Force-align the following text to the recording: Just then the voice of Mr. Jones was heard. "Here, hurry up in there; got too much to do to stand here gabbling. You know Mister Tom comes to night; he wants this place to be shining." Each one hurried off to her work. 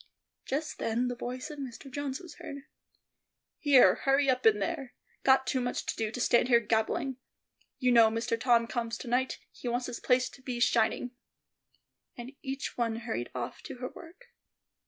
Just 0.47 0.79
then 0.79 1.09
the 1.09 1.15
voice 1.15 1.51
of 1.51 1.59
Mr. 1.59 1.87
Jones 1.91 2.19
was 2.19 2.37
heard. 2.39 2.63
"Here, 3.59 3.93
hurry 3.93 4.31
up 4.31 4.47
in 4.47 4.57
there; 4.57 4.95
got 5.21 5.45
too 5.45 5.61
much 5.61 5.85
to 5.85 5.95
do 5.95 6.09
to 6.11 6.19
stand 6.19 6.47
here 6.47 6.59
gabbling. 6.59 7.17
You 7.77 7.91
know 7.91 8.09
Mister 8.09 8.35
Tom 8.35 8.65
comes 8.65 8.97
to 8.97 9.07
night; 9.07 9.37
he 9.51 9.67
wants 9.67 9.85
this 9.85 9.99
place 9.99 10.27
to 10.29 10.41
be 10.41 10.59
shining." 10.59 11.11
Each 12.41 12.75
one 12.79 12.95
hurried 12.95 13.29
off 13.35 13.61
to 13.61 13.75
her 13.75 13.89
work. 13.89 14.33